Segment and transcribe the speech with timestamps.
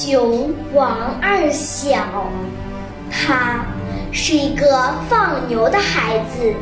[0.00, 1.98] 英雄王二小，
[3.10, 3.66] 他
[4.10, 6.54] 是一个放牛的孩子。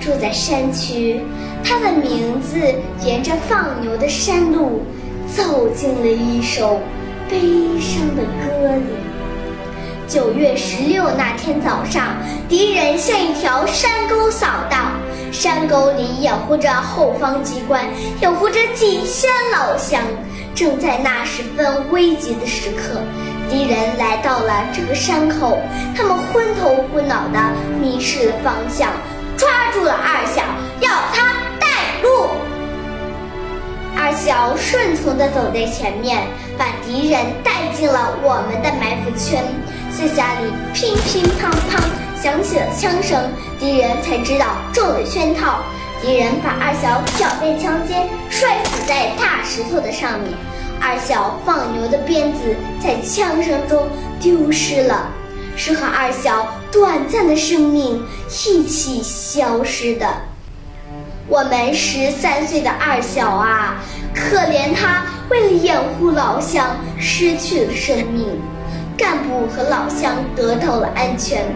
[0.00, 1.20] 住在山区，
[1.62, 2.58] 他的名字
[3.04, 4.82] 沿着放牛的山路
[5.26, 6.80] 走进了一首
[7.28, 7.38] 悲
[7.78, 8.84] 伤的歌里。
[10.08, 12.16] 九月十六那天早上，
[12.48, 14.92] 敌人向一条山沟扫荡，
[15.30, 17.84] 山沟里掩护着后方机关，
[18.22, 20.00] 掩护着几千老乡。
[20.56, 22.98] 正在那十分危急的时刻，
[23.50, 25.58] 敌人来到了这个山口，
[25.94, 27.38] 他们昏头昏脑的
[27.78, 28.90] 迷失了方向。
[29.36, 30.42] 抓住了二小，
[30.80, 32.30] 要他带路。
[33.94, 36.26] 二小顺从地走在前面，
[36.56, 39.44] 把敌人带进了我们的埋伏圈。
[39.92, 41.78] 四下里乒乒乓乓
[42.22, 45.62] 响起了枪声，敌人才知道中了圈套。
[46.02, 50.32] 敌人把二小挑在枪尖，摔死在大石头的上面。
[50.80, 53.88] 二小放牛的鞭子在枪声中
[54.20, 55.08] 丢失了。
[55.58, 58.04] 是和二小短暂的生命
[58.46, 60.06] 一起消失的。
[61.26, 63.82] 我们十三岁的二小啊，
[64.14, 68.38] 可怜他为了掩护老乡失去了生命。
[68.98, 71.46] 干部和老乡得到了安全，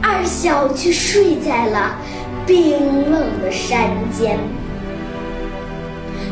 [0.00, 1.96] 二小却睡在了
[2.50, 3.78] 冰冷的山
[4.10, 4.36] 间。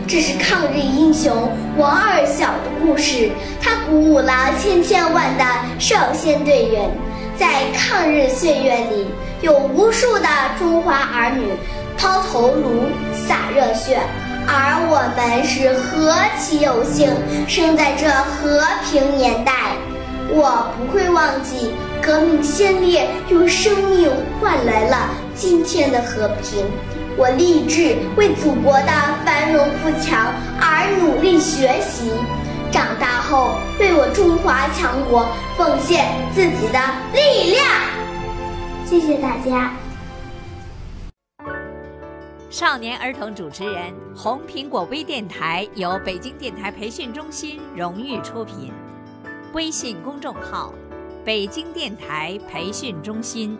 [0.04, 3.30] 这是抗日英雄王二小的故事，
[3.62, 5.44] 他鼓舞了千千万的
[5.78, 6.90] 少先队员。
[7.38, 9.06] 在抗日岁月里，
[9.42, 10.26] 有无数的
[10.58, 11.52] 中华儿女
[11.96, 14.00] 抛头颅、洒热血，
[14.44, 17.12] 而我们是何其有幸
[17.46, 19.70] 生在这和平年代。
[20.30, 21.72] 我不会忘记
[22.02, 26.66] 革命先烈用生命换来了今天的和平。
[27.16, 28.92] 我立志为祖国的
[29.24, 32.12] 繁荣富强而努力学习。
[32.70, 36.78] 长大后，为我中华强国奉献自己的
[37.14, 37.64] 力量。
[38.84, 39.72] 谢谢大家。
[42.50, 48.72] 少年儿童主持人，红苹果微电台由北京电台培训中心荣誉出品，
[49.54, 50.74] 微信公众号：
[51.24, 53.58] 北京电台培训中心。